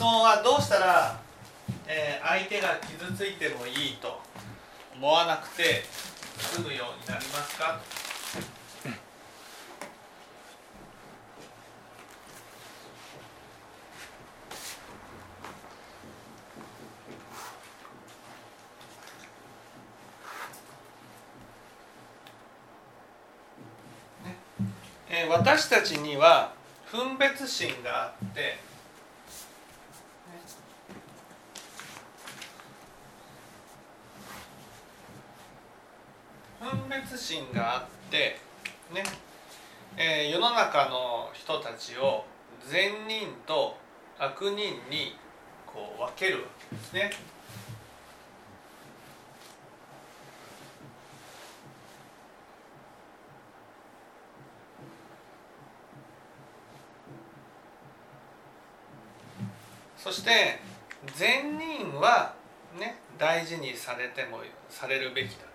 [0.00, 1.20] 質問はどうしたら、
[1.86, 4.18] えー、相手が傷ついてもいいと
[4.96, 5.82] 思わなくて
[6.38, 7.78] 済むようになりますか？
[25.10, 26.54] え、私たちには
[26.90, 28.69] 分別心があって
[36.60, 38.38] 分別心があって
[38.92, 39.02] ね、
[39.96, 42.26] えー、世の中の人たちを
[42.68, 43.78] 善人と
[44.18, 45.16] 悪人に
[45.66, 47.10] こう分けるわけですね。
[59.96, 60.58] そして
[61.14, 62.34] 善人は
[62.78, 65.49] ね大事にされてもされるべきだ。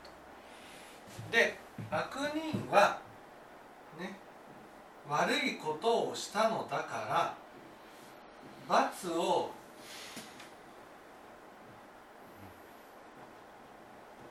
[1.31, 1.57] で
[1.91, 2.99] 悪人は
[3.99, 4.17] ね
[5.09, 7.35] 悪いことをしたのだから
[8.67, 9.51] 罰を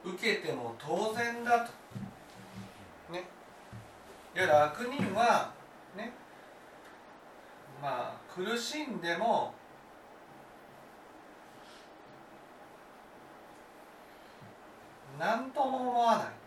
[0.05, 1.73] 受けても当然だと。
[3.11, 3.25] ね。
[4.35, 5.51] いわゆる悪人は
[5.97, 6.13] ね
[7.81, 9.55] まあ苦しんでも
[15.19, 16.44] 何とも思わない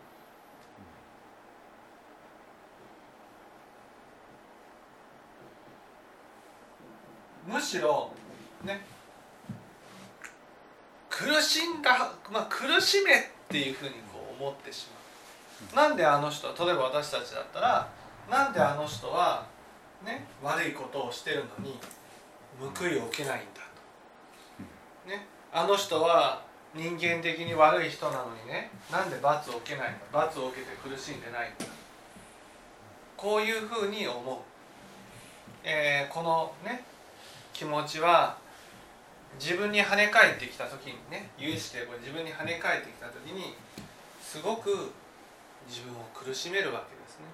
[7.48, 8.10] むしろ
[8.62, 8.84] ね
[11.08, 13.16] 苦しんだ、まあ、苦しめっ
[13.48, 14.86] ていうふうにこう思ってし
[15.74, 15.88] まう。
[15.88, 17.88] なんであの人例えば私たちだったら
[18.30, 19.46] なんであの人は
[20.04, 21.78] ね悪いことをしてるのに
[22.60, 23.62] 報いを受けないんだ
[25.06, 25.10] と。
[25.10, 26.42] ねあの人は
[26.74, 31.64] 人間的に悪い人なのにねなんで罰を受けないんだ罰を受けて苦しんでないんだ。
[33.16, 34.36] こういうふうに思う、
[35.64, 36.84] えー、このね
[37.58, 38.38] 気持ちは
[39.36, 43.56] 自分に跳ね返ってきた時にね有志でこれ自分に跳ね返ってきた時に
[44.22, 44.92] すごく
[45.66, 47.24] 自分を苦しめるわけですね。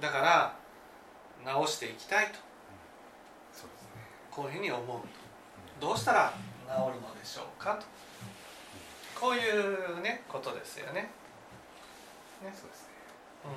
[0.00, 0.56] だから
[1.44, 2.38] 直していきたいと、
[4.30, 5.06] こういうふうに思うと。
[5.86, 6.32] どうしたら
[6.66, 7.84] 治るのでしょうかと。
[9.20, 11.02] こういうねことですよね。
[11.02, 11.10] ね。
[12.42, 12.88] そうですね、
[13.44, 13.50] うん、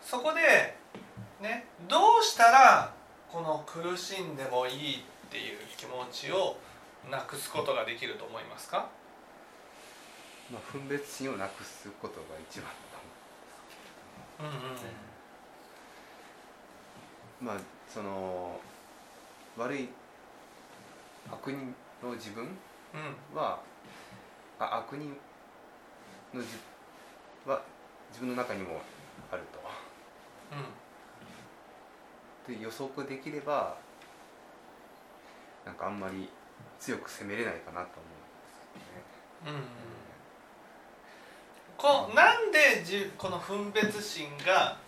[0.00, 0.78] そこで
[1.42, 2.95] ねどうしたら
[3.36, 6.56] この苦しんでもいいっていう気持ちを
[7.10, 8.88] なくすことができると思いますか、
[10.50, 12.72] まあ、分別心をなくすことが一番だ
[14.40, 14.72] と思うんうんう
[17.44, 18.58] ん、まあその
[19.58, 19.90] 悪い
[21.30, 22.48] 悪人の自分
[23.34, 23.60] は、
[24.58, 25.14] うん、あ悪人
[26.32, 26.48] のじ
[27.44, 27.60] は
[28.08, 28.80] 自分の中にも
[29.30, 29.60] あると。
[30.56, 30.85] うん、
[32.46, 33.76] で予測できれば
[35.64, 36.28] なんかあんまり
[36.78, 38.60] 強く攻めれないかなと思うんです
[39.42, 39.58] けどね。
[39.58, 39.66] うん、
[41.76, 44.78] こなんでじこの分別心が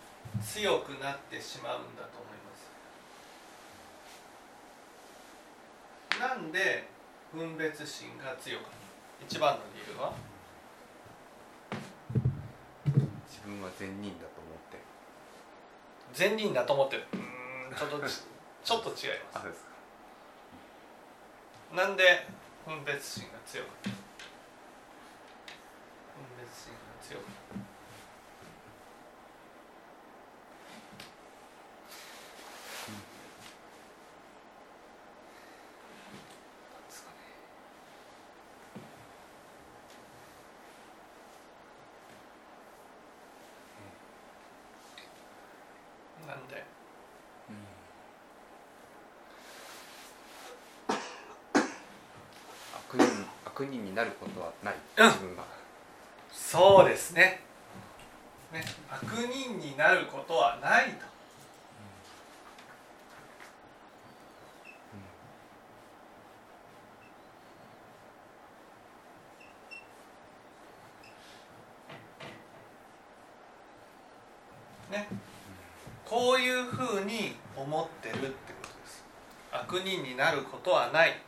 [0.41, 2.55] 強くなってしまうんだと思いま
[6.37, 6.39] す？
[6.39, 6.87] なんで
[7.35, 8.77] 分別心が強かった
[9.27, 10.13] 一番の理由は？
[13.27, 14.79] 自分は善人だと思って
[16.15, 17.05] 善人だと思ってる。
[17.15, 17.28] うん
[17.79, 17.99] ちょっと
[18.65, 18.95] ちょっと違い
[19.33, 19.65] ます。
[21.73, 22.27] なんで
[22.67, 23.97] 分別心が強かった分
[26.43, 27.69] 別心が強かった
[53.59, 55.43] 悪人になることはない、自分が
[56.33, 57.41] そうですね。
[58.53, 58.63] ね。
[58.89, 61.05] 悪人になることはないと、
[74.93, 75.09] ね、
[76.05, 78.29] こういうふうに思ってるってこ
[78.63, 79.05] とです。
[79.51, 81.21] 悪人になることはない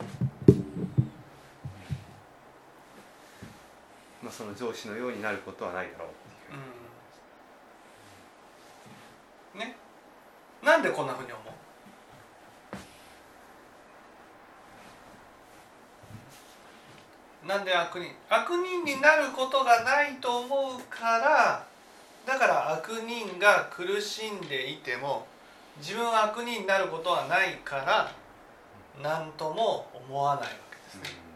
[4.41, 6.07] その上司のようになることはないだろう。
[6.07, 6.55] う、
[9.53, 9.75] うん、ね。
[10.63, 11.39] なんでこんなふうに思
[17.43, 17.47] う？
[17.47, 18.15] なんで悪人？
[18.29, 21.67] 悪人になることがないと思うから
[22.25, 25.27] だから悪人が苦しんでいても
[25.77, 28.11] 自分は悪人になることはないから
[29.03, 31.01] 何とも思わないわけですね。
[31.25, 31.30] うん。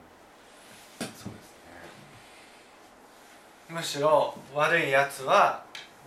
[3.69, 5.63] むしろ悪いやつは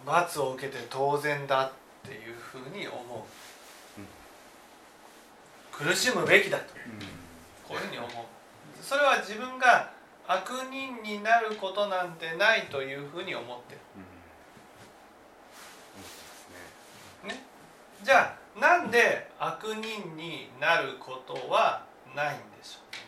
[0.07, 1.73] 罰を受けて当然だっ
[2.03, 6.93] ていうふうに思う、うん、苦しむべきだと、うん、
[7.67, 8.11] こういうふうに思う。
[8.81, 9.91] それは自分が
[10.27, 13.75] 悪人になることなんてないというふうに思って
[17.25, 17.43] る、ね、
[18.03, 18.91] じゃあなん。
[18.91, 21.85] で悪人になることは
[22.15, 22.39] ないん。
[22.39, 23.08] でしょう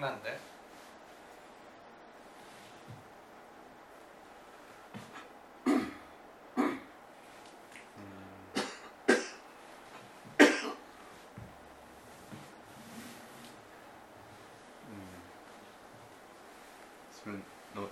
[0.00, 0.38] なんで？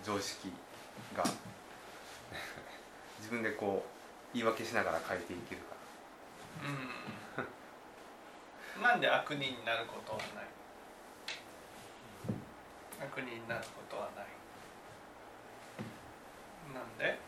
[0.04, 0.52] 常識
[1.16, 1.24] が。
[3.18, 3.84] 自分でこ
[4.32, 5.74] う言い訳しながら変えていけるか
[7.42, 7.48] ら、
[8.78, 10.46] うん、なんで悪人になることはない？
[13.00, 14.26] 悪人になることはない。
[16.74, 17.18] なんで？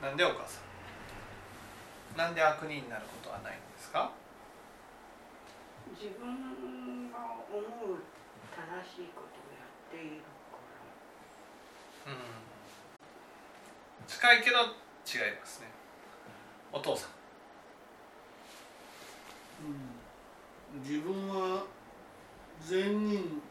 [0.00, 0.60] なんでお母さ
[2.14, 2.18] ん？
[2.18, 4.10] なんで悪人になることはないんですか？
[5.98, 7.18] 自分が
[7.50, 8.02] 思う
[8.54, 10.22] 正しいことをやっている
[12.06, 12.14] うん。
[14.06, 14.64] 近いけど違い
[15.40, 15.68] ますね。
[16.72, 17.10] お父さん、
[20.74, 21.64] うん、自分は
[22.60, 23.42] 善人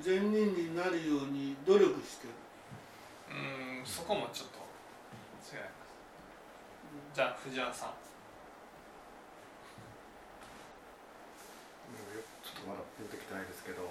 [0.00, 2.34] 善人になるように努力してる。
[3.30, 4.58] うんそこもちょっと
[5.54, 5.62] 違い。
[5.62, 7.90] ますじゃあ藤原さん。
[12.44, 13.84] ちょっとまだ出てきてないですけど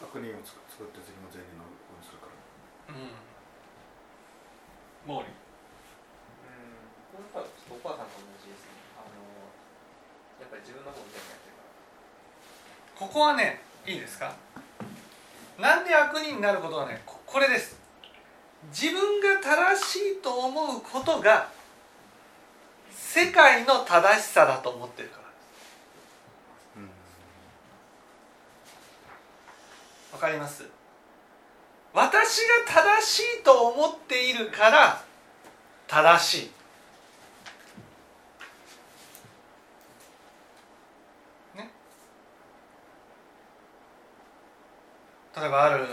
[0.00, 2.36] 悪人を作って次の善人のようにするから。
[2.94, 3.12] うん。
[5.04, 5.28] 毛利。
[5.28, 5.36] うん。
[7.12, 8.76] このはちょっとお母さんと同じですね。
[8.96, 9.18] あの
[10.40, 11.64] やっぱり自分の方みたいにやってるか。
[11.64, 14.34] らここはねいいですか？
[15.58, 17.76] なんで悪人になることはねこれです。
[18.70, 21.48] 自分が正しいと思うことが
[22.90, 25.22] 世界の正しさだと思ってるから
[30.12, 30.64] わかります？
[31.92, 35.04] 私が正しいと思っているから
[35.86, 36.50] 正しい。
[45.36, 45.86] 例えばある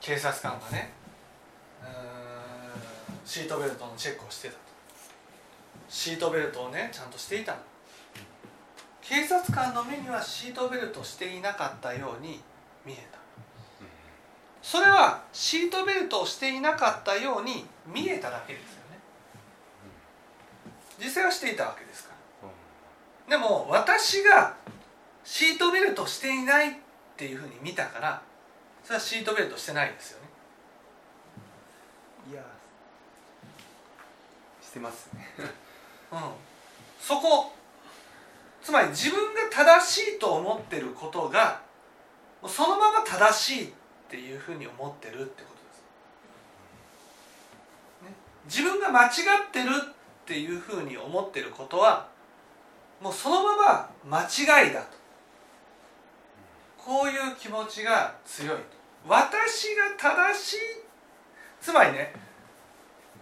[0.00, 0.92] 警察官がね
[3.24, 4.60] シートベルトのチェックをしてたと。
[5.88, 7.58] シートベルトをねちゃんとしていたの。
[9.02, 12.40] 警察官の目にはシートベルトしていなかったように
[12.84, 13.18] 見えた。
[14.62, 18.98] それはシートベルトをしていなかったように見えただけですよね。
[20.98, 22.14] 実際はしていたわけですか
[23.28, 23.36] ら。
[23.36, 24.56] でも私が
[25.22, 26.74] シートベルトしていないっ
[27.16, 28.22] ていうふうに見たから
[28.88, 30.28] それはシートベルトしてないですよね。
[32.32, 32.42] いや
[34.62, 35.28] してますね。
[36.10, 36.20] うん。
[36.98, 37.52] そこ
[38.62, 41.60] つまり自分が正しいと思ってることが
[42.46, 43.72] そのまま正しいっ
[44.08, 45.82] ていうふうに思ってるってことです、
[48.04, 48.14] ね、
[48.46, 49.10] 自分が間違
[49.48, 52.08] ってるっていうふうに思ってることは
[53.02, 54.96] もうそのまま間違いだと。
[56.78, 58.77] こういう気持ちが強いと
[59.08, 60.56] 私が正しい。
[61.60, 62.12] つまりね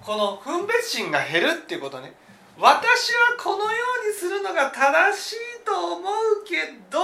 [0.00, 2.12] この分別心が減るっていうことね。
[2.58, 6.56] 私はこのようにするのが正しいと思うけ
[6.90, 7.00] ど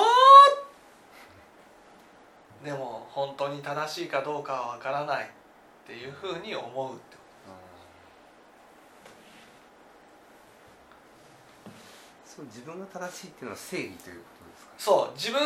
[2.64, 5.28] でも本当に正しいかどうかは分からないっ
[5.86, 7.16] ていうふうに思うって
[12.24, 15.40] そう自分が正しいっていうのは正義ということですか、そう自分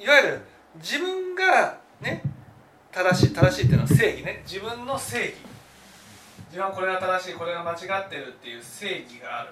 [0.00, 0.40] いわゆる
[0.76, 2.22] 自分がね
[2.92, 4.42] 正しい正しいっていうのは正義ね。
[4.44, 5.34] 自分の正義。
[6.52, 9.48] 自分はこれが正しいこれが間違ってるっていう正義がある、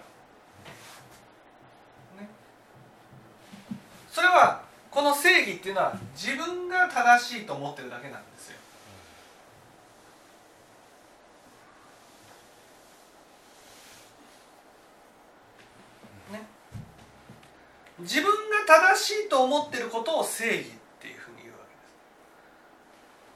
[2.20, 2.28] ね、
[4.10, 8.58] それはこの正義っていうのは自分が正しいと思ってるだけなんですよ。
[16.32, 16.42] ね、
[18.00, 20.70] 自分が正しいと思ってることを正義っ
[21.00, 21.60] ていうふうに言うわ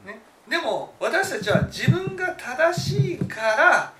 [0.05, 0.19] けです。
[0.19, 0.21] ね、
[0.51, 3.93] でも私たちは自分が正しいから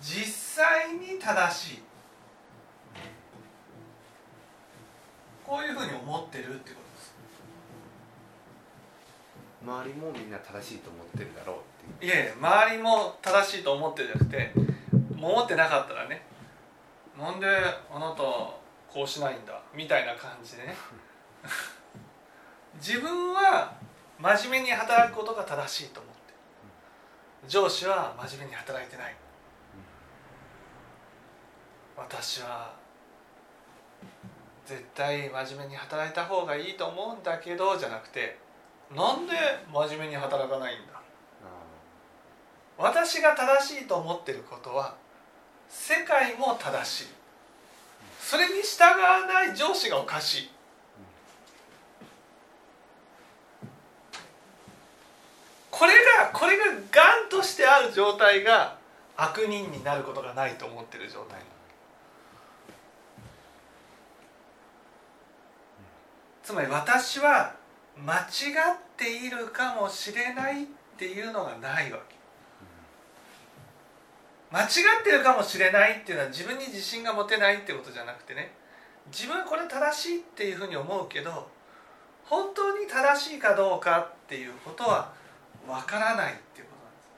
[0.00, 1.78] 実際に正しい。
[5.46, 7.14] こういうふうに思ってるってことです。
[9.64, 11.56] 周りもみんな正しいと思ってるだろう
[11.92, 14.52] っていやいや周りも正しいと思ってるじゃなくて
[15.16, 16.22] 思ってなかったらね
[17.16, 20.74] なんであなたこうしないんだみたいな感じでね。
[22.82, 23.81] 自分は
[24.22, 26.22] 真面目に働くことが正しいと思って。
[27.48, 29.16] 上司は真面目に働いてない。
[31.96, 32.72] 私は
[34.64, 38.38] 絶対真面目に働いた方がいいと思うんだけどじゃなくて
[38.94, 39.32] なんで
[39.72, 40.92] 真面目に働かないんだ？
[42.78, 44.94] 私が正しいと思ってることは
[45.68, 47.06] 世界も正しい。
[48.20, 50.50] それに従わない上司がおかしい。
[55.72, 56.70] これがこれがが
[57.26, 58.76] んとしてある状態が
[59.16, 61.40] 悪人になることがないと思ってる状態。
[66.42, 67.54] つまり私は
[67.96, 68.26] 間違っ
[68.98, 70.66] ているかもしれないっ
[70.98, 72.16] ていうのがないわけ。
[74.50, 74.66] 間違
[75.00, 78.52] ってるかもしれないっていうのは自分に自信が持てないってことじゃなくてね。
[79.10, 81.48] 自分これ正しいっていうふうに思うけど
[82.24, 85.21] 本当に正しいかどうかっていうことは
[85.68, 87.12] わからないっていうことなんです。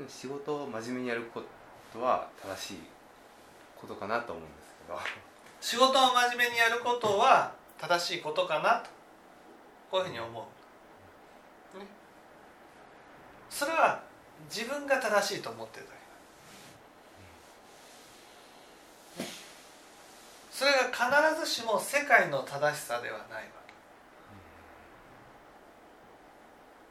[0.00, 1.42] うん、仕事を真面目にやるこ
[1.92, 2.78] とは正しい
[3.80, 4.98] ことかなと思うんですけど。
[5.60, 8.88] 仕事を真面目にやることは正しいことかなと
[9.90, 10.48] こういうふうに思
[11.74, 11.86] う、ね、
[13.50, 14.02] それは
[14.48, 16.00] 自分が正しいと思ってるだけ、
[20.50, 23.50] それが必ずしも世界の正しさではないわ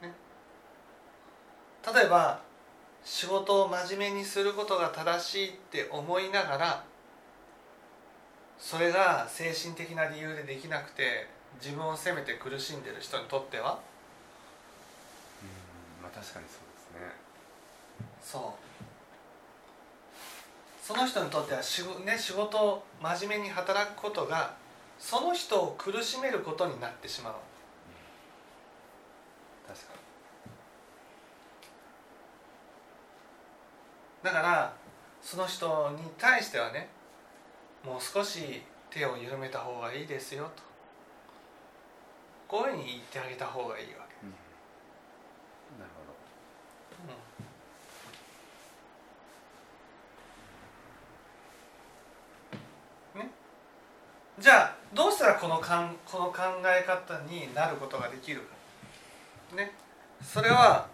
[0.00, 0.12] け、ね、
[1.94, 2.40] 例えば
[3.04, 6.84] 仕事を真面目にすることが正しいって思いながら
[8.58, 11.28] それが精神的な理由でできなくて
[11.62, 13.80] 自分を責めて苦しんでる人にとっては
[15.42, 17.29] うんまあ確かにそうですね。
[18.22, 18.42] そう。
[20.90, 24.54] その人にとっては仕,、ね、仕事を真面目に働くことが
[24.98, 27.34] その人を苦しめることになってしまう、
[29.68, 29.84] 確か
[34.24, 34.74] だから
[35.22, 36.88] その人に対してはね
[37.84, 40.62] もう少し手を緩めた方がいいですよと。
[42.48, 46.10] こういうふうに言ってあげた方がいいわけ、に、うん、なるほど
[54.40, 59.72] じゃあどうしたらこのかんこの考え方になることができるか、ね、
[60.22, 60.86] それは、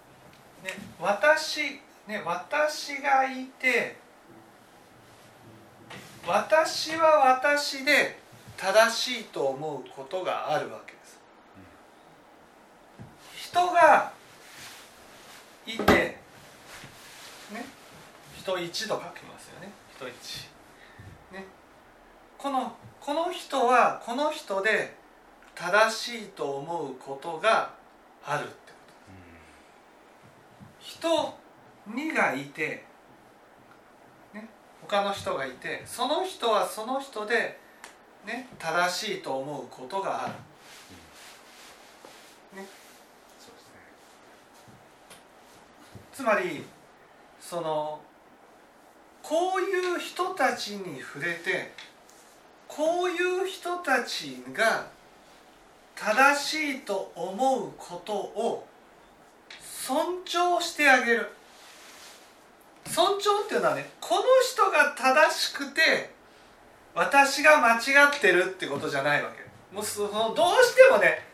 [0.65, 3.97] ね、私、ね、私がいて
[6.27, 8.19] 私は私で
[8.57, 11.21] 正しいと思うことがあるわけです。
[13.37, 14.13] 人が
[15.67, 16.19] いて、ね、
[18.37, 20.49] 人一と書きますよね人一。
[21.31, 21.45] ね、
[22.39, 24.95] このこの人はこの人で
[25.55, 27.71] 正しいと思うことが
[28.25, 28.79] あるってこ
[30.79, 31.07] と。
[31.09, 31.35] 人
[31.91, 32.85] 2がいて、
[34.35, 34.49] ね、
[34.83, 37.59] 他の人がいてその人はその人で、
[38.27, 40.33] ね、正しいと思うことがある。
[42.61, 42.67] ね、
[43.39, 43.75] そうですね。
[46.13, 46.65] つまり
[47.41, 48.01] その
[49.23, 51.73] こういう人たちに触れて
[52.77, 54.85] こういう人たちが
[55.95, 58.67] 正しいと思うことを
[59.63, 61.31] 尊重してあげる。
[62.85, 66.11] 尊重っていうのはねこの人が正しくて
[66.95, 69.75] 私が間違ってるってことじゃないわけ。
[69.75, 71.25] もうそのどうしてもね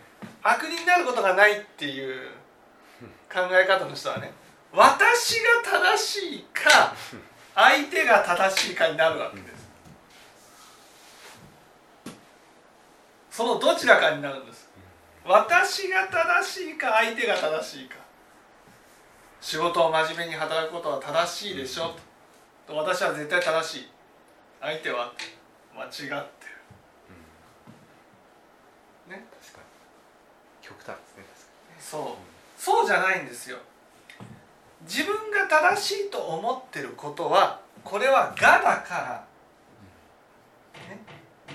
[0.44, 2.28] 悪人になることがないっていう
[3.32, 4.32] 考え方の人はね
[4.72, 6.94] 私が正しいか
[7.54, 9.61] 相手が正しいかになるわけです。
[13.32, 14.68] そのどちらかになるんです。
[15.24, 17.96] 私が正しいか相手が正しいか。
[19.40, 21.96] 仕事を真面目に働くことは正しいでしょ。
[22.66, 23.88] と私は絶対正しい。
[24.60, 25.14] 相手は
[25.74, 26.12] 間違ってる、
[29.08, 29.26] ね。
[29.40, 29.64] 確かに。
[30.60, 31.24] 極端ですね
[31.80, 32.60] そう。
[32.60, 33.56] そうじゃないんですよ。
[34.82, 39.24] 自分が正しいと思ってることはこれは我だから「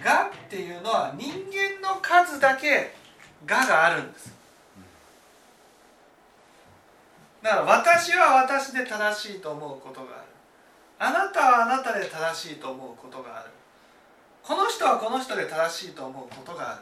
[0.01, 2.95] が」っていうのは人間の数だけ
[3.45, 4.33] 「が」があるんです。
[7.41, 10.23] だから私は私で正しいと思うことがある。
[10.99, 13.51] あなたはあなたで正しいと思うことがある。
[14.43, 16.81] この人はこの人で正しいと思うことがある。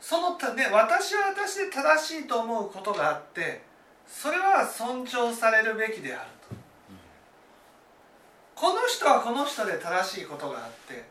[0.00, 3.62] そのたね私は私で正しいと思うことがあって
[4.06, 6.37] それは尊重されるべきである。
[8.58, 11.04] この人はこの人で正しいことがあって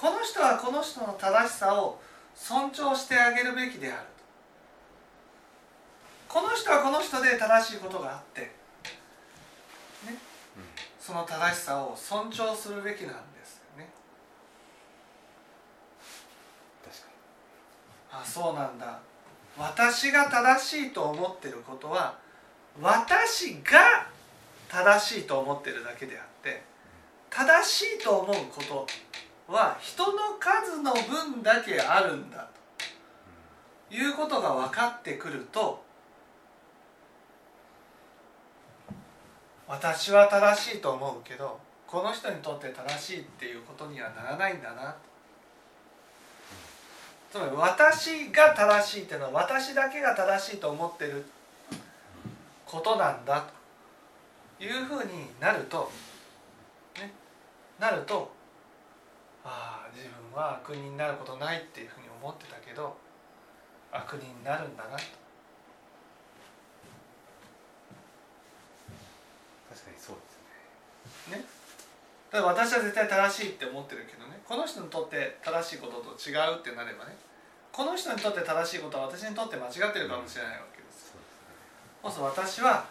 [0.00, 2.00] この人はこの人の正しさを
[2.36, 4.06] 尊重してあげるべきである
[6.28, 6.40] と。
[6.40, 8.48] この人はこの人で正しいことがあってね。
[11.00, 13.88] その正しさを尊重するべきなんですよね。
[18.12, 19.00] あそうなんだ。
[19.58, 22.16] 私が正しいと思ってることは
[22.80, 24.06] 私が
[24.68, 26.71] 正しいと思ってるだけであって
[27.34, 28.86] 正しいと思うこと
[29.52, 32.48] は人の数の分だけあるんだ
[33.88, 35.82] ということが分かってくると
[39.66, 44.94] 私は正しいと思うけどこの人にとって正しいっていうことにはならないんだな
[47.30, 51.24] つまり私が正しいっていうのは私だけが正しいと思ってる
[52.66, 53.46] ことなんだ
[54.58, 55.90] というふうになると、
[56.96, 57.10] ね、
[57.78, 58.30] なると
[59.44, 62.96] ああ自分は悪人になることないっていうふうに思ってたけど
[63.90, 65.02] 悪人になるんだなと。
[69.72, 71.44] 確かにそうですね。
[72.30, 77.16] だから私は絶対正しいって思ってるけどねこの人にとって正しいことと違うってなればね
[77.72, 81.12] この人にとって正しいことは私にとって間違ってるかもしれないわけです。
[82.02, 82.84] そうすると私は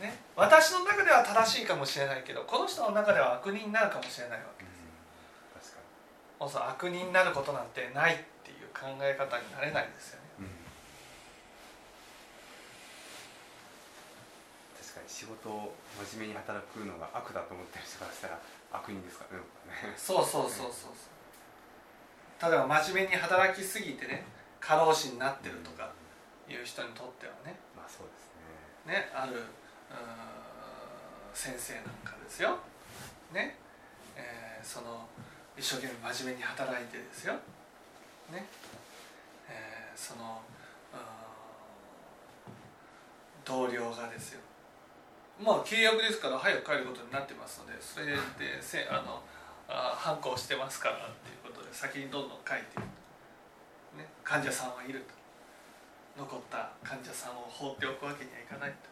[0.00, 4.78] ね私の中では正しいかもしれないけどこの人の中では悪人になるかもしれないわけです。
[4.82, 5.82] うん、確か
[6.44, 6.50] に。
[6.50, 10.28] そう悪人になることなんてないっていう考え方になれないですよね。
[10.38, 10.50] うん、
[14.78, 15.74] 確かに仕事を
[16.06, 18.38] 真面目に働くのが悪だと思ってる人からしたら
[18.70, 19.42] 悪人ですからね。
[19.98, 21.18] そうそうそうそうそう。
[22.38, 24.24] 例えば真面目に働きすぎてね
[24.60, 25.90] 過労死になってるとか
[26.48, 28.30] いう人にとってはね、まあそうです
[28.86, 29.42] ねねある
[31.34, 32.58] 先生なんかですよ、
[33.32, 33.56] ね。
[34.16, 35.06] えー、その
[35.56, 37.34] 一生懸命真面目に働いてですよ、
[38.32, 38.46] ね。
[39.48, 40.42] えー、その
[43.44, 44.40] 同僚がですよ。
[45.40, 49.22] まあ契約ですから早く帰ることになってますのでそれでせあの
[49.68, 52.88] あ反抗してますからっていうことで先にどんどん書いている
[53.92, 55.18] と、ね、患者さんはいると。
[56.18, 58.90] 残った患者さんを放っておくわけにはいかないと。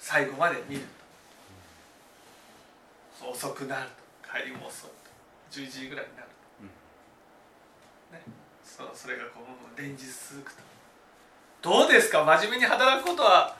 [0.00, 0.82] 最後まで見る
[3.20, 3.30] と。
[3.30, 3.88] 遅くなる
[4.22, 4.28] と。
[4.28, 6.28] 帰りも遅いと11時ぐらいになる
[8.10, 8.22] と、ね、
[8.64, 9.40] そうそれがこ
[9.76, 10.62] う連日続くと。
[11.62, 12.24] どうですか？
[12.24, 13.56] 真面目に働くことは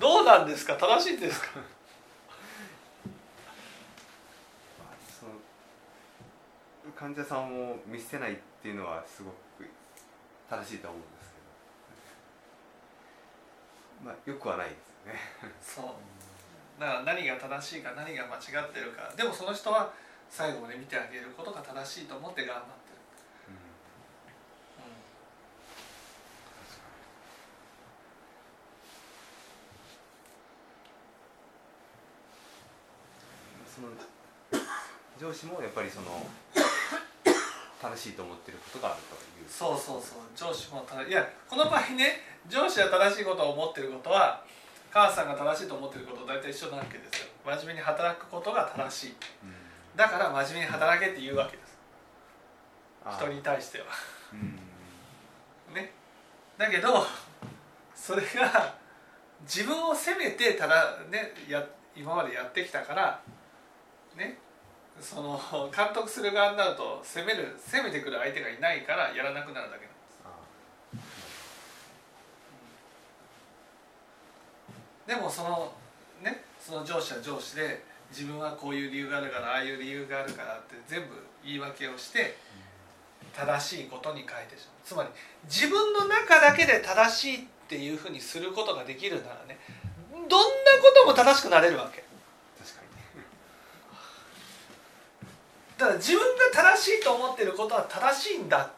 [0.00, 0.76] どうなんですか？
[0.76, 1.48] 正しいですか？
[6.96, 9.34] 患者さんを見捨てないっていうのはすごく
[10.48, 11.32] 正しいと思うんです
[14.00, 14.78] けど、まあ、よくはないです。
[14.78, 15.14] よね。
[15.62, 15.84] そう。
[16.80, 19.12] だから何が正しいか何が間違ってるか。
[19.16, 19.92] でもその人は
[20.28, 22.98] 最後まで見てあげることが正しいと思って頑張ってる、
[23.48, 23.52] う
[33.68, 33.88] ん、その
[35.20, 36.26] 上司もやっぱりその
[37.82, 39.48] 正しいと思ってることがあるという。
[39.48, 40.18] そうそうそう。
[40.34, 44.42] 上司も正いやこの場合ね上司は正しいことを思ってることは
[44.92, 47.28] 母さんが正しいと思ってることと大体一緒なわけですよ。
[47.44, 51.78] 真面目に働くことが正しい、うん、だから真面目に働けって言うわけです。
[53.16, 53.86] 人に対しては、
[54.32, 55.92] うん、ね。
[56.58, 57.06] だけど
[57.94, 58.74] それが
[59.42, 63.20] 自分を責めてただねや今までやってきたから
[64.16, 64.38] ね。
[65.00, 65.40] その
[65.74, 69.94] 監督する側になると攻める攻めてくる相手がいないからやらなくなるだけなん
[75.06, 75.72] でもその
[76.22, 81.08] ねその上司は上司で自分はこういう理由があるからああいう理由があるからって全部
[81.44, 82.36] 言い訳をして
[83.34, 84.76] 正しいことに変えてしまう。
[84.84, 85.08] つまり
[85.44, 89.58] 自分の中だけで正しいっていうふうにすることができるならね
[90.12, 90.42] どんなこ
[90.94, 92.04] とも正しくなれるわけ。
[95.78, 98.70] だから自分が正しいと思ってることは正しいんだ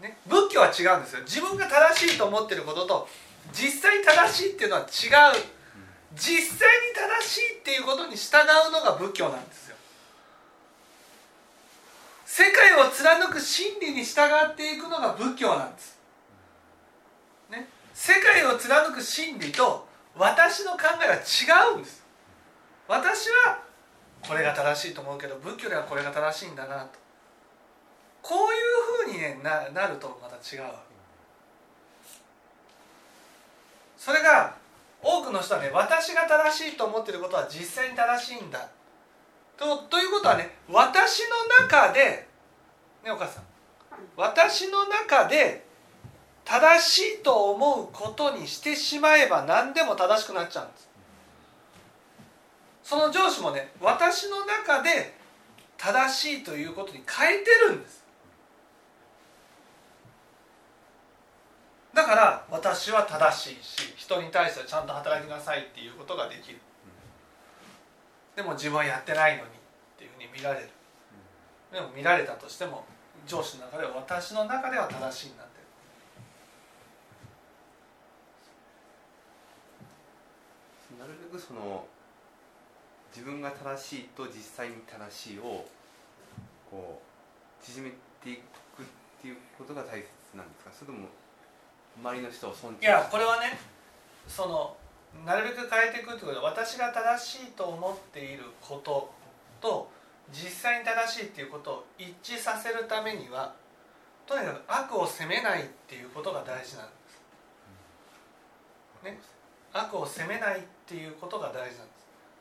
[0.00, 1.22] ね、仏教は違うんですよ。
[1.22, 3.08] 自分が正しいと思ってることと
[3.52, 4.88] 実際正しいっていうのは違う。
[6.14, 9.76] 実際に正しいっていうことに従うのが仏教なんですよ。
[12.24, 15.98] 世界を貫く真理に従っていくのが仏教なんです、
[17.50, 22.04] ね、世界を貫く真理と私の考えは違うんです。
[22.86, 23.62] 私は
[24.26, 26.98] これが正しいと思うけど仏教ではこれが正しいんだなと。
[28.22, 30.62] こういうふうに、ね、ななるとまた違う
[33.98, 34.54] それが
[35.02, 38.68] 多くの人はね私が正しいと思ってることは実際に正しいんだ。
[39.56, 42.28] とということはね私の中で
[43.04, 43.44] ねお母さん。
[44.16, 45.66] 私の中で
[46.44, 50.88] 正しいと思うことにしてしまえば何でも正しくなっちゃうんです。
[52.84, 55.18] その上司もね私の中で
[55.76, 57.97] 正しいということに変えてるんです。
[61.98, 66.58] だから私は正しいし人に対してはちゃんと働きなさいっていうことができる。
[68.36, 69.52] でも自分はやってないのにっ
[69.98, 70.68] ていうふうに見られる。
[71.72, 72.84] でも見られたとしても
[73.26, 75.42] 上司の中では私の中では正しいんだ
[81.00, 81.84] なるべくその
[83.12, 85.66] 自分が正しいと実際に正しいを
[86.70, 87.02] こ
[87.60, 88.36] う縮めてい
[88.76, 88.86] くっ
[89.20, 90.06] ていうことが大切
[90.36, 90.70] なんですか？
[90.72, 91.08] それとも
[92.02, 93.58] 周りの人を尊重いやこれはね
[94.26, 94.76] その
[95.24, 99.10] なるべく変えていくってことで私が正しいと思っていること
[99.60, 99.90] と
[100.32, 103.54] 実際に正しいっていうことを一致させるためには
[104.26, 109.04] とにかく悪を責めないっていうことが大事なんです。
[109.04, 109.18] ね、
[109.72, 111.78] 悪を責めないっていうことが大事なんです。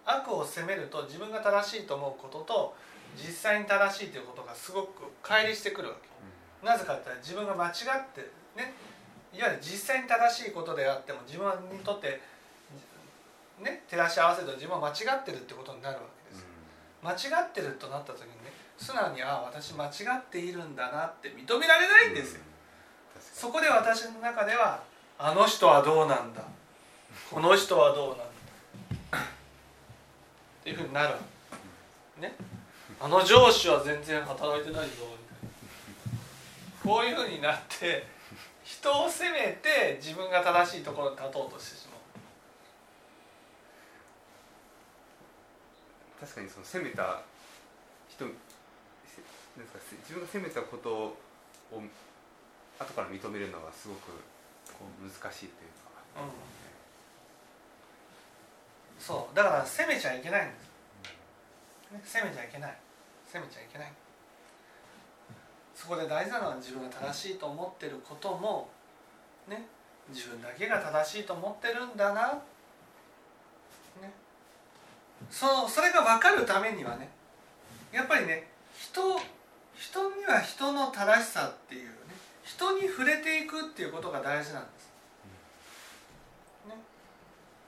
[0.05, 2.75] 悪を責めると自分が正しいと思うことと
[3.15, 6.09] 実際に正しいということがすごく乖離してくるわけ、
[6.63, 7.73] うん、なぜかって自分が間違っ
[8.13, 8.21] て
[8.55, 8.73] ね
[9.37, 12.19] いわゆる実際に正しいことであっても自分にとって
[13.59, 16.45] ね照らし合わせると自分は間違ってるってことになるわけです、
[17.03, 22.41] うん、間違ってるとなった時にね素直にああ私間違っているんだなって認められないんですよ、
[23.15, 24.81] うん、そこで私の中では
[25.19, 26.43] あの人はどうなんだ。
[27.31, 28.23] この人はどうなんだ。
[28.23, 28.23] っ
[30.63, 31.15] ていうふうになる
[32.21, 32.35] ね。
[32.99, 34.91] あの上司は全然働いてないぞ。
[36.83, 38.05] こういうふうになって
[38.87, 41.99] 人を責めて自分が正しいところに立とうとしてしまう。
[46.21, 47.21] 確かにその責めた
[48.07, 48.31] 人で
[49.67, 51.17] すか自分が責めたことを
[52.79, 54.07] 後から認めるのがすごく
[54.71, 56.31] こう難しいというか、うん。
[59.03, 59.35] そう。
[59.35, 60.55] だから攻めちゃいけないんで
[62.05, 62.77] す、ね、攻めちゃいけない。
[63.33, 63.91] 攻めちゃいけない。
[65.75, 68.69] そこで大事なのは自分が正しいと思ってることも
[69.47, 69.67] ね
[70.09, 72.33] 自分だけが正しいと思ってるんだな。
[74.01, 74.13] ね。
[75.29, 77.09] そそれが分かるためにはね
[77.91, 79.01] やっぱりね人
[79.75, 81.91] 人には人の正しさっていうね
[82.43, 84.89] 人に触れていくっていうことが大事なんです。
[86.67, 86.75] ね。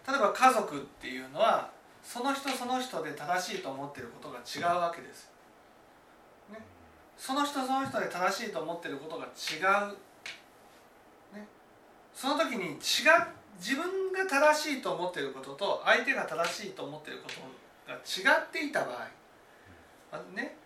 [0.07, 1.69] 例えば家族っていうのは
[2.03, 5.29] その人その人で正しいと思ってることが違うわけです
[6.51, 6.57] ね、
[7.15, 9.61] その人その人で正しいと思ってることが違
[9.91, 9.95] う、
[12.19, 12.79] その時に違う
[13.57, 17.39] 自分が正しいと思ってることと相手が正しいと思ってること
[17.89, 20.57] が違っていた場合ね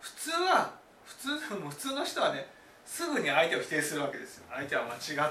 [0.00, 0.70] 普通は
[1.04, 1.36] 普通
[1.68, 2.46] 普通の人はね
[2.84, 4.44] すぐに相手を否定するわけですよ。
[4.48, 5.26] 相手は間違っている。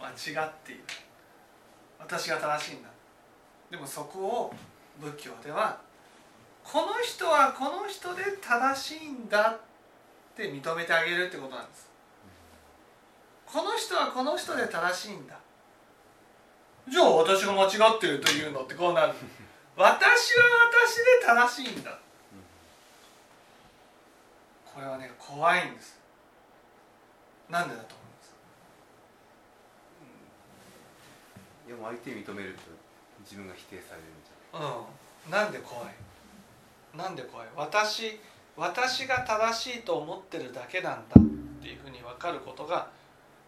[0.00, 0.84] 間違っている。
[1.98, 2.88] 私が正しいんだ。
[3.68, 4.54] でもそこを
[5.00, 5.80] 仏教では
[6.62, 9.60] この人はこの人で正しいんだっ
[10.36, 11.91] て認めてあげるってことなんです。
[13.52, 15.36] この人はこの人で正しいんだ。
[16.88, 19.12] じゃあ私が間違ってるというのってこうなる。
[19.76, 21.98] 私は私で正しいんだ。
[24.74, 26.00] これはね怖いんです。
[27.50, 27.94] なんでだと
[31.68, 32.60] でも相手認めると
[33.20, 34.70] 自分が否定されるんじゃない？
[35.26, 35.30] うん。
[35.30, 35.94] なんで怖い？
[36.94, 37.48] なんで怖い？
[37.54, 38.18] 私
[38.56, 42.88] 私が正しいと思ってるだけなんだっていうふうに分かることが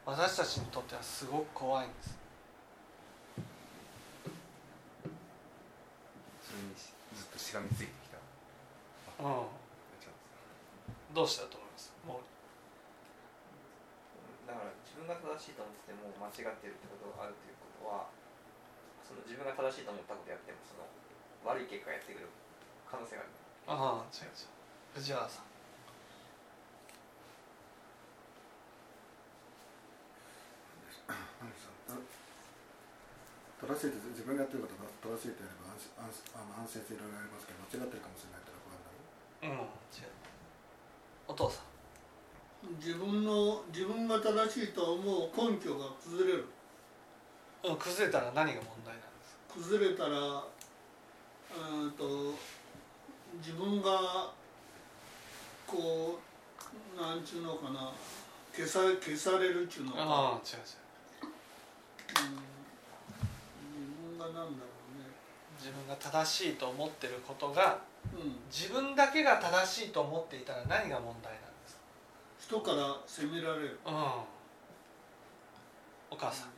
[0.05, 2.13] 私たちにとってはすごく怖いんです。
[6.45, 6.93] それにず
[7.25, 8.21] っとしがみついてきた。
[9.25, 9.49] うん。
[11.15, 11.95] どうしたと思います？
[12.05, 12.27] もう
[14.51, 18.11] だから自分が正しいと思ってても間違ってるってことがあるということは
[19.07, 20.85] その自分が正しいと思ったことやってもその
[21.47, 22.27] 悪い結果やってくる
[22.91, 24.05] 可能性がある。
[24.05, 24.53] ああ違う違う。
[24.99, 25.54] 藤原さん
[33.65, 40.13] 正しい自分がやってることが正しいってやれば安心安心あの安心していろいろありますけど間違ってるかもしれないって不安になるうん違う
[41.29, 41.73] お父さん
[42.81, 46.49] 自分の自分が正しいと思う根拠が崩れる。
[47.65, 49.55] うん崩れたら何が問題なんですか？
[49.57, 50.45] 崩れたら
[51.57, 52.33] うんと
[53.41, 54.33] 自分が
[55.67, 56.19] こ
[56.97, 57.93] うなんちゅうのかな。
[58.57, 59.99] 消さ消されるっちゅうのか。
[60.01, 60.05] あ
[60.37, 61.33] あ違う違う。
[62.29, 62.54] うん
[64.33, 64.73] がなんだろ
[65.59, 67.79] 自分が正しいと思ってることが
[68.13, 71.83] うね、うん、自分だけが正しいと思っていたら何が問題なんですか？
[72.39, 73.79] 人から責められる。
[73.87, 73.93] うん。
[76.11, 76.49] お母さん。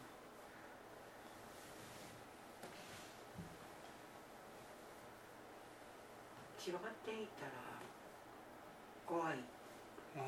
[6.66, 7.52] 違っていたら
[9.06, 10.22] 怖いうん。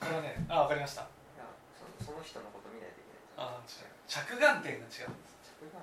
[0.00, 1.02] これはねあわかりました。
[1.02, 1.04] い
[1.36, 1.44] や
[1.76, 3.52] そのその人のこと見ないといけない。
[3.52, 3.92] あ違う。
[4.08, 5.04] 着眼点が違うんです。
[5.60, 5.76] 着眼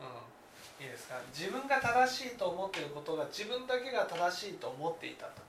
[0.00, 1.14] うん、いいですか？
[1.32, 5.46] 自分が正しいと思っていることが自分だけが正しいと思っていたと。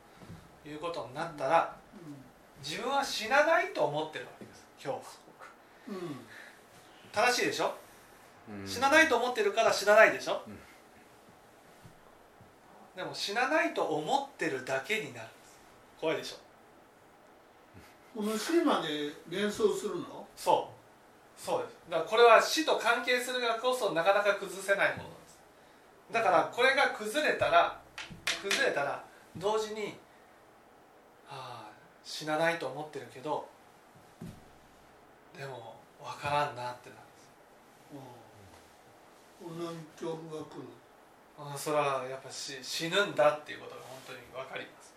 [0.65, 1.73] いうことになったら
[2.61, 4.65] 自分は死なないと思ってるわけです。
[4.83, 5.03] 今日は。
[5.87, 6.01] うん、うん。
[7.13, 7.73] 正しいでしょ？
[8.49, 8.67] うん。
[8.67, 10.59] 死なないと思ってるから死なないでしょ、うん。
[12.97, 15.27] でも死なないと思ってるだけになる
[16.01, 18.19] 怖いでしょ？
[18.19, 20.27] この死まで連想するの？
[20.35, 20.76] そう
[21.37, 21.77] そうです。
[21.89, 25.39] だからこれは死と関係するがこそなかなか崩せないものなんです。
[26.11, 27.79] だからこれが崩れたら
[28.41, 29.03] 崩れたら
[29.35, 29.97] 同時に
[31.29, 31.71] ああ
[32.03, 33.47] 死なないと思ってるけど
[35.37, 37.29] でも分からんなってなるんです。
[39.43, 39.63] こん。
[39.63, 40.63] なに恐怖が来る
[41.37, 44.95] ああそれはやっぱし死ぬんだっていうことが本当に分かります。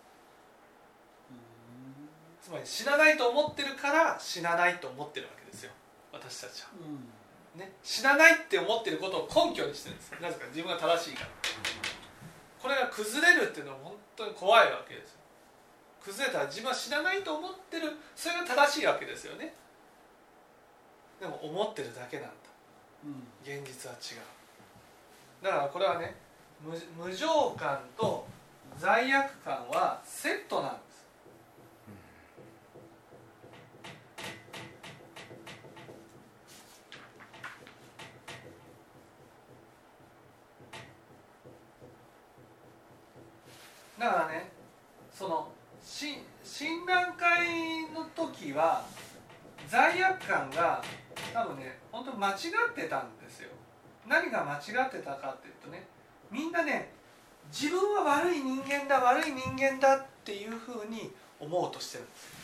[2.42, 5.70] つまり死なないと思ってるから死なないと思ってるわけですよ
[6.12, 6.68] 私たちは、
[7.55, 7.61] うん。
[7.61, 11.29] ね、死なないって思ってることを根拠にしてるんですなぜか自分が正しいから。
[12.62, 15.20] これが崩れるっていうのは本当に怖いわけですよ。
[16.03, 17.92] 崩れたら自分は死なないと思ってる。
[18.14, 19.55] それが正しいわけですよね。
[21.20, 22.35] でも思ってるだけなんだ。
[23.05, 23.25] うん。
[23.42, 24.40] 現実は違う。
[25.42, 26.14] だからこれはね
[26.62, 28.27] 無無常感と
[28.79, 30.90] 罪悪感はセットなんです
[44.01, 44.51] だからね
[45.13, 45.49] その
[45.83, 46.17] 診
[46.87, 48.83] 断会の時は
[49.69, 50.83] 罪悪感が
[51.35, 53.51] 多分ね本当に間違ってたんですよ。
[54.09, 55.87] 何が間違ってたかっていうとね
[56.31, 56.91] みんなね
[57.53, 62.05] 自分は悪い人間だ悪い人間だっていうふうに思うとしてる。
[62.05, 62.41] んです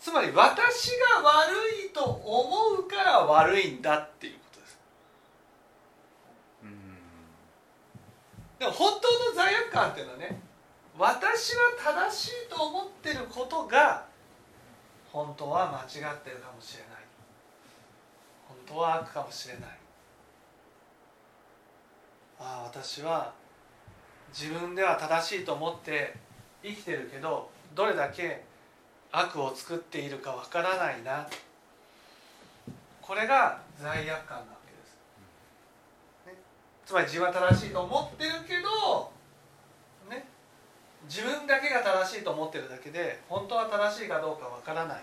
[0.00, 1.52] つまり私が悪
[1.86, 4.78] いと思うから悪いんだっていうことです
[6.64, 6.98] うん
[8.62, 10.40] でも本当の罪悪感っていうのはね
[10.96, 14.04] 私は正しいと思ってることが
[15.10, 17.02] 本当は間違ってるかもしれない。
[18.46, 19.64] 本当は悪かもしれない。
[22.38, 23.32] ああ私は
[24.32, 26.14] 自分では正しいと思って
[26.62, 28.44] 生きてるけどどれだけ
[29.10, 31.28] 悪を作っているかわからないな。
[33.00, 34.61] これが罪悪感なわけです
[36.84, 39.10] つまり自分は正しいと思ってるけど
[40.10, 40.26] ね。
[41.04, 45.02] 自分だけが正しいと思ってるだけで本当は正しいかどうかわからない。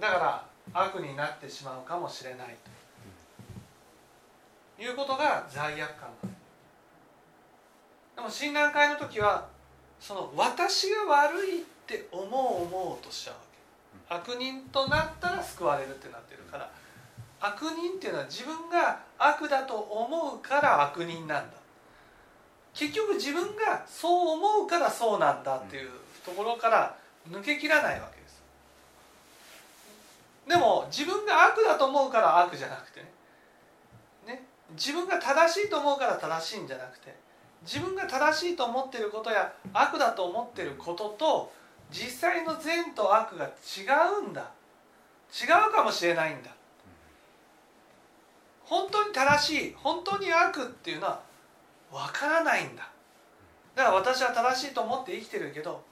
[0.00, 2.72] だから悪になってしまうかもしれないと。
[4.82, 6.42] いうことが罪悪感なんです
[8.16, 9.46] でも診断会の時は
[10.00, 13.40] その私が悪いって思う思うとしちゃうわ
[14.20, 14.32] け。
[14.32, 16.68] 悪人となったら救われるってなってるから
[17.44, 21.56] 悪人っていうのは自分が悪だと思うから悪人なんだ。
[22.72, 25.90] 結局自分がそう思うからそうなんだっていう
[26.24, 26.96] ところから
[27.28, 28.42] 抜けきらないわけです。
[30.48, 33.12] でも自分が悪だと思うから悪じゃなくてね。
[34.26, 34.46] ね。
[34.70, 37.14] 自分が正しいと思うから正しいんじゃなくて
[37.62, 41.52] 自分が正しいと思ってることや悪だと思ってることと
[41.90, 43.82] 実際の善と悪が違
[44.24, 44.52] うんだ。
[45.32, 46.50] 違うかもしれないんだ。
[48.72, 51.20] 本当に正しい本当に悪っていうのは
[51.90, 52.88] 分からないんだ。
[53.74, 55.84] だから私は正しいと思って生きてるけど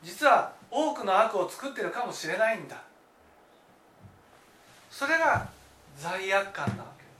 [0.00, 2.80] 実は多くの悪を作ってるかもしれないんだ。
[4.88, 5.48] それが
[5.96, 7.10] 罪悪感なわけで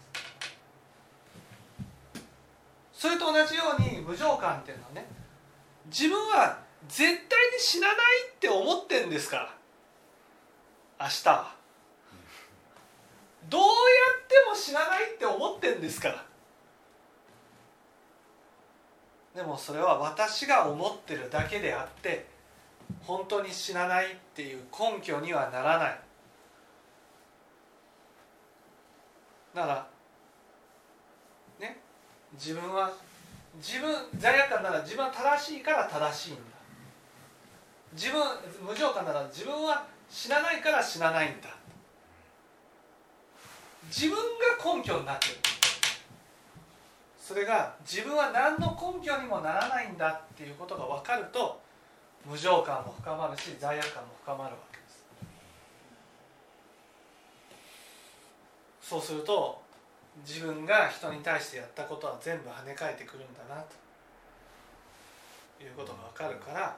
[2.95, 3.01] す。
[3.01, 5.09] それと同じように無常感っていうのはね
[5.87, 7.97] 自分は絶対に死なない
[8.33, 9.53] って思ってんですから。
[11.01, 11.58] 明日は。
[13.49, 16.25] どうやっても死なないって思ってんですから。
[19.35, 22.27] でもそれは私が思ってるだけであって
[23.03, 26.01] 本当に死なないっていう根拠にはならない。
[29.55, 29.87] だから
[31.61, 31.81] ね
[32.35, 32.93] 自分は
[33.57, 36.41] 自分罪悪感なら自分は正しいから正しいんだ。
[37.93, 38.21] 自分
[38.69, 41.49] 無常感なら自分は死なないから死なないんだ。
[43.89, 45.35] 自分が根拠になってる。
[47.19, 51.61] それが自分は何の根拠にもならないんだっていうことが分かると
[52.25, 55.05] 無常感も深まるし罪悪感も深まるわけです。
[58.81, 59.61] そうすると
[60.27, 63.77] 自分が人に対してやったことは全部跳ね返ってくるんだなと。
[65.61, 66.77] いうことが分かるから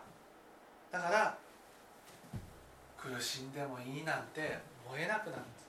[0.91, 1.37] だから
[2.97, 4.57] 苦しんでもいいなんて
[4.89, 5.69] 思えなくなるんです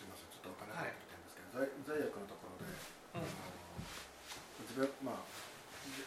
[0.00, 2.70] みませんちょっと分からないこと言ってるんですけど、罪罪悪のところで、
[3.18, 3.26] うん。
[3.26, 3.58] あの
[4.66, 5.26] 自分まあ
[5.84, 6.06] じ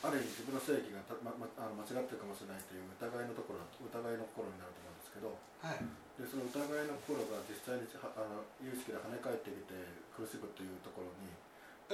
[0.00, 5.84] ある意味自分の正義がた、まま、あの間違ってるかもしれないという疑いのところ疑いの心になると思うんですけどはい。
[6.16, 9.72] でその疑いの心が実際にはあの有識で跳ね返ってきて
[10.12, 11.32] 苦しむというところに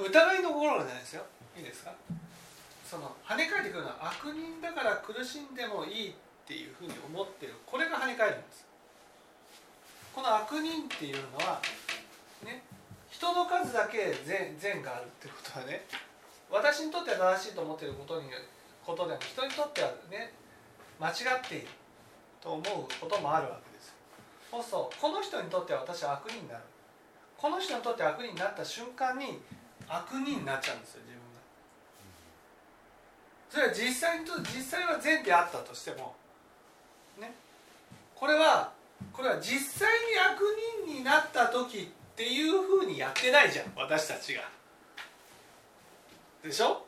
[0.07, 1.27] 疑いの心じゃないですよ。
[1.59, 1.95] いいですか？
[2.87, 6.15] その跳ね返ってくるのは悪人だから苦しんでもいいっ
[6.47, 7.55] ていうふうに思ってる。
[7.67, 8.67] これが跳ね返るんです。
[10.15, 11.96] この悪人っていうのはね
[13.17, 15.87] 人の数だけ善善があるってことはね
[16.53, 18.29] 私にとっては正しいと思っていることに
[18.85, 20.35] ことでも人にとってはね
[21.01, 21.67] 間違っている
[22.43, 22.65] と思う
[23.01, 23.95] こともあるわけです
[24.51, 26.61] そうするとこの人にとっては私は悪人になる。
[27.37, 29.41] この人にとって悪人になった瞬間に
[29.89, 31.41] 悪人になっちゃうんですよ自分が。
[33.51, 36.15] それは実際にと実際は善であったとしても
[37.21, 37.35] ね。
[38.15, 38.73] これは
[39.13, 40.41] これは実際に悪
[40.87, 44.41] 人になった時っていうふうにやってないじゃん私たちが。
[46.43, 46.83] でしょ？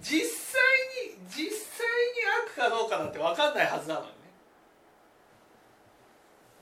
[0.00, 0.62] 実際
[1.12, 4.12] に実際に悪かどうかなんて分かんないはずなのにね。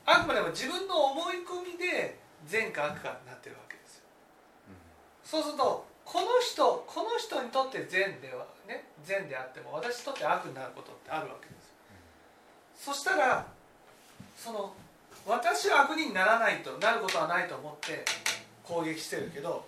[0.07, 4.05] あくまでも自分の思い込みで善か悪かになってるわけですよ。
[5.23, 11.55] そうするとこの人この人にとって善ではね善であっても私にとって悪になることってあるわけで
[12.75, 13.47] すそしたら
[14.35, 14.73] その
[15.29, 18.03] 私は悪人にならないとなることはないと思って
[18.65, 19.67] 攻撃してるけど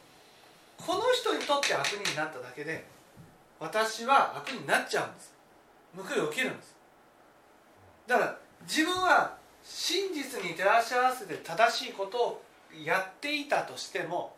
[0.79, 2.87] この人にとって悪人になっただけで
[3.59, 5.35] 私は悪人になっちゃうんです。
[5.95, 6.75] 報い起きるんです。
[8.07, 12.43] だから自分は真実に照らし合わせて正しいことを
[12.83, 14.35] やっていたとしても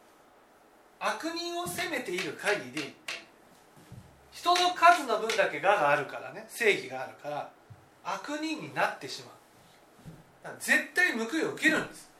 [0.98, 2.94] 悪人を責めている限り
[4.32, 7.48] 人の数の分だけ我があるからね正義があるから
[8.04, 9.41] 悪人になってしまう。
[10.58, 12.10] 絶対報いを受けるんです。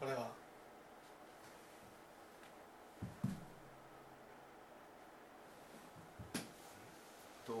[0.00, 0.26] これは。
[7.46, 7.56] どう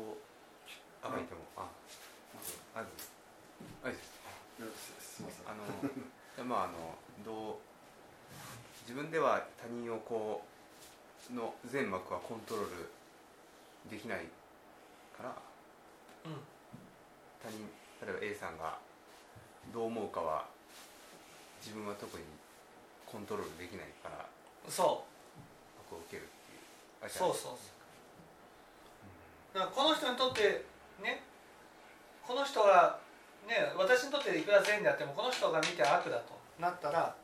[1.02, 1.20] あ書い
[1.56, 1.68] あ
[2.74, 2.86] ある
[3.84, 3.94] あい。
[5.00, 5.54] すみませんあ
[6.40, 6.72] のまああの
[7.24, 7.54] どう
[8.82, 10.42] 自分では他人をこ
[11.30, 12.90] うの全幕はコントロール
[13.90, 14.26] できない。
[15.16, 15.30] から
[16.26, 16.32] うん
[17.42, 17.58] 他人
[18.04, 18.78] 例えば A さんが
[19.72, 20.46] どう思うかは
[21.60, 22.24] 自分は特に
[23.06, 24.26] コントロールできないから
[24.68, 25.04] そ
[25.88, 27.10] 悪を受けるっていう。
[27.10, 27.70] そうそうそ
[29.54, 29.58] う。
[29.58, 30.64] だからこの人にとって
[31.02, 31.22] ね
[32.26, 32.98] この人が
[33.46, 37.14] ね私にとっていくら善であってもこの人が見て悪だとなったら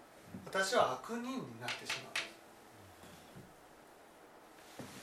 [0.47, 2.15] 私は悪人になってしまう。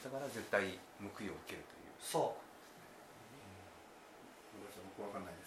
[0.03, 1.91] だから絶対報いを受けるという。
[1.99, 2.35] そ
[4.97, 5.46] 僕分かんないです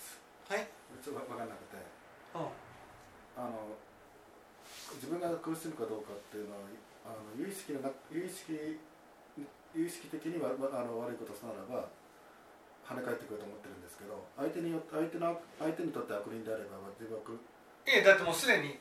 [0.99, 1.79] ちょっと分かんなくて。
[2.35, 2.51] うん
[3.37, 3.73] あの
[4.95, 6.67] 自分が苦しむかどうかっていうのは
[7.07, 8.77] あの有意識のな有意識
[9.73, 11.89] 有意識的にはわあの悪いことをすならば
[12.85, 17.39] 跳ね返ってくると思ってるんですけど相手によって相手の相手にとって悪人であれば自分は苦
[17.87, 18.77] ええだってもうすでに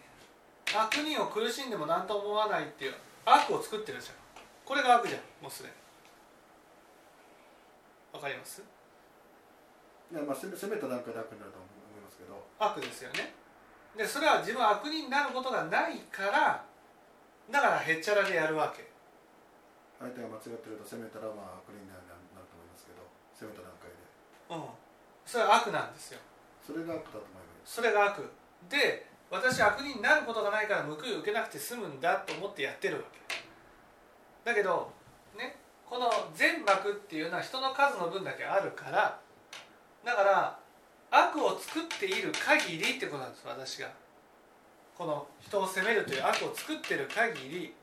[0.74, 4.16] 悪人を苦しんでも何とも思わないっていう悪を作ってるじゃん。
[4.66, 5.76] これが悪じゃんもうすでに。
[8.12, 8.66] わかります？
[10.12, 11.59] いやまあ攻め攻めた段階で悪になると
[12.20, 12.36] けど。
[12.60, 13.34] 悪ですよね。
[13.96, 16.64] でそれは自分は悪人になることがないから
[17.50, 18.88] だからへっちゃらでやるわけ。
[20.00, 22.14] 相手が間違ってると攻めたらまあ悪人になると
[22.56, 23.04] 思いますけど
[23.34, 23.98] 攻めた段階で。
[24.52, 24.76] うん。
[25.26, 26.20] それは悪なんですよ。
[26.60, 27.76] それが悪だと思います。
[27.76, 28.28] それが悪。
[28.70, 33.20] で私は悪人になることがないから報いを受けなくて済むんだと思ってやってるわけ。
[34.44, 34.92] だけど
[35.38, 39.20] ねこの全幕っていうのは人の数の分だけあるから
[40.06, 40.59] だから
[41.12, 43.90] 悪を作っている限りってことなんです私が。
[44.98, 47.74] この人を責めるという悪を作ってる限り、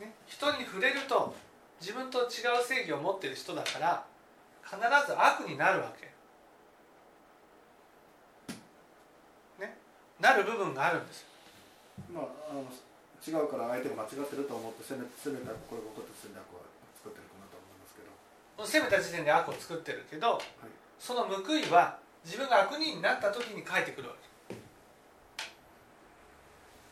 [0.00, 1.34] ね、人に触れると
[1.78, 4.02] 自分と違う正義を持ってる人だから
[4.64, 6.06] 必ず悪になるわけ。
[9.62, 9.76] ね、
[10.18, 11.26] なる部分があるんです
[12.10, 12.64] まああの
[13.20, 16.64] 違うから相手が間違ってると思って責め責めたこれが起こって責めた悪は
[16.96, 18.08] 作ってるかなと思いますけど。
[18.64, 20.40] 責めた時点で悪を作ってるけど、
[20.98, 24.26] その報いは自分が悪人になった時に返ってくるわけ。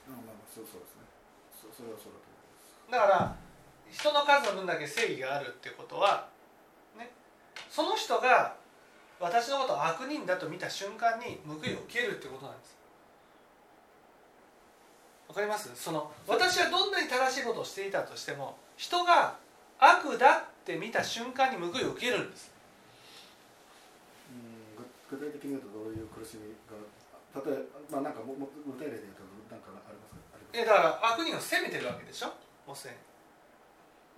[0.06, 1.02] あまあまあそうそうですね。
[1.50, 2.70] そそれはそうだと思います。
[2.86, 3.34] だから
[3.90, 6.28] 人の数の分だけ正義があるっていうことは、
[6.96, 7.10] ね、
[7.68, 8.54] その人が
[9.18, 12.78] 私のことを悪人だと見た瞬間に報いを受けるってことなんです。
[15.26, 15.68] わかります？
[15.74, 19.34] その私はどんなに正しいことをしていたとしても人が
[19.80, 22.48] 悪だって見た瞬間に報いを受けるんです。
[22.48, 22.53] うん
[25.14, 26.74] 具具体的に言うとどういう苦しみが
[27.38, 30.38] 例えばまあなんかもも具体例で言うとなんかありますか？
[30.52, 32.34] えだから悪人を責めてるわけでしょ？
[32.66, 32.98] もうすでに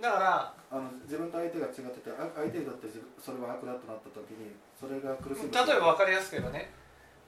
[0.00, 6.72] だからあの自分と相手が違っててあ相手にとってそれは悪だとなった時にそれが苦し例むえば分かりやすく言えばね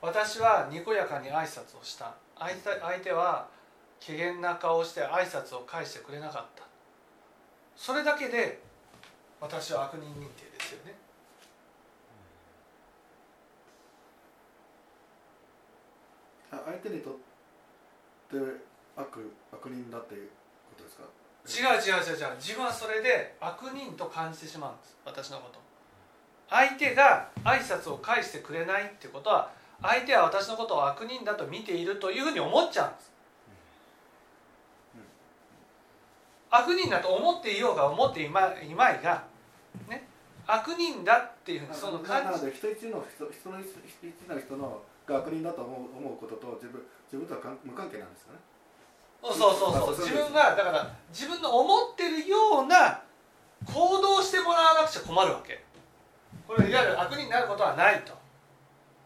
[0.00, 2.14] 私はにこやかに挨拶をした。
[2.38, 3.48] 相手相手は
[3.98, 6.62] 怪げな顔をして挨拶を返してくれなかった。
[7.74, 8.60] それだけで
[9.40, 10.94] 私は悪人認定ですよね
[16.50, 17.14] 相手にとっ
[18.30, 18.36] て
[18.96, 20.28] 悪悪人だっていう
[20.70, 21.04] ことですか？
[21.48, 22.36] 違う違う違う違う。
[22.36, 24.96] 自分はそれで悪人と感じてしまうんです。
[25.04, 25.58] 私のこと。
[26.50, 29.50] 相手が挨拶を返してくれないってことは
[29.82, 33.12] 相手は私のことを悪人だと見ているというふうに思っちゃうんです。
[36.50, 39.24] 悪人だと思っていようが思っていまいまいが
[39.88, 40.08] ね。
[40.46, 42.30] 悪人だっていうふうにその感じ。
[42.30, 48.38] なので人一の人人の人のが悪人だと思う思うことと自分自分とは関無関係なんですかね。
[49.22, 53.02] そうそうそう自分がだから自分の思ってるような
[53.64, 55.64] 行動をしてもらわなくちゃ困るわけ。
[56.46, 58.16] これいわゆる悪人になることはないと。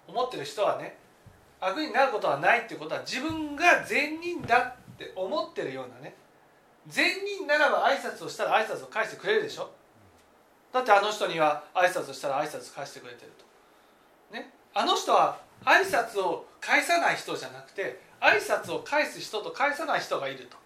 [0.06, 0.98] 思ってる人はね
[1.60, 6.14] 悪人になることはないっていうことは自分が善人だって思ってるようなね
[6.86, 9.70] 善人ならば挨拶をしたら挨拶を返してくれるでしょ。
[10.72, 13.44] だってあの人には挨拶をしたら挨拶返してくれてると。
[14.34, 14.52] ね。
[14.74, 20.56] あの人は挨拶を返さない人じゃなくて挨拶を返す人と返さない人がいると。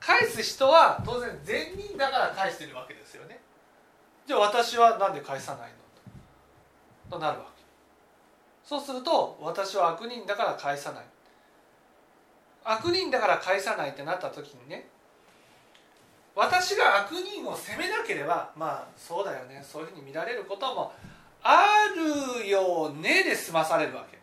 [0.00, 3.40] 返す人は当然善人だから返してるわけですよね。
[4.26, 5.70] じゃあ私は何で返さない
[7.10, 7.10] の？
[7.10, 7.62] となるわけ。
[8.64, 11.04] そうすると私は悪人だから返さない。
[12.64, 14.88] 悪人だから返さないってなった時にね
[16.34, 19.62] 私が悪人を責めなければまあそうだよね。
[19.62, 20.92] そういうふうに見られることも
[21.44, 24.18] あるよねで済まされるわけ。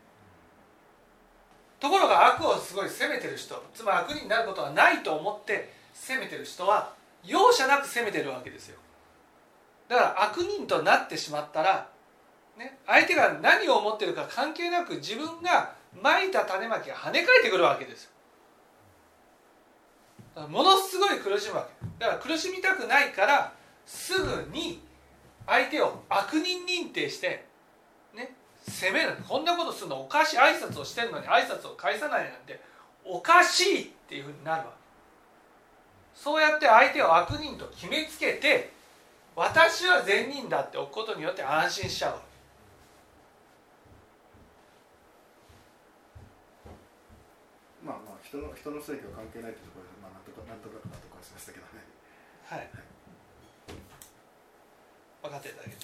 [1.79, 6.93] ところが悪をすごい責めてる人つまり悪人になることはないと思って責めてる人は
[7.23, 8.77] 容赦なく責めてるわけですよ。
[9.87, 11.89] だから悪人となってしまったら、
[12.57, 18.09] ね、相手が何を思ってるか関係なく自分がまいた種まきが跳ね返ってくるわけです
[20.35, 21.85] ものすごい苦しむわけ。
[21.99, 23.53] だから苦しみたくないから
[23.85, 24.81] すぐに
[25.51, 27.43] 相手を悪人認定して
[28.15, 28.33] ね
[28.63, 29.17] 責める。
[29.27, 30.01] こんなことするの。
[30.01, 32.61] おかしい挨拶をしてるのに挨拶を返さないなんて
[33.03, 34.71] おかしいっていうふうになるわけ。
[36.15, 38.71] そうやって相手を悪人と決めつけて
[39.35, 42.15] 私は善人だって置くことによって安心しちゃう
[47.83, 51.81] まあまあ人の人の正義は関係ないってころで、まあ、なんとかなんとなく納得はしましたけどね
[52.45, 52.69] はい
[55.21, 55.75] 分かっていただけ